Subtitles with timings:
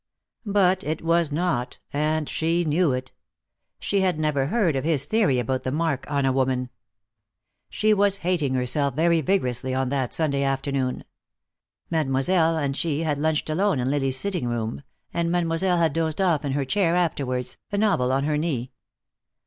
[0.47, 3.11] But it was not, and she knew it.
[3.77, 6.71] She had never heard of his theory about the mark on a woman.
[7.69, 11.03] She was hating herself very vigorously on that Sunday afternoon.
[11.91, 14.81] Mademoiselle and she had lunched alone in Lily's sitting room,
[15.13, 18.71] and Mademoiselle had dozed off in her chair afterwards, a novel on her knee.